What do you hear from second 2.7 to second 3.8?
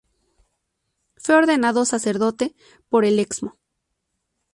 por el Excmo.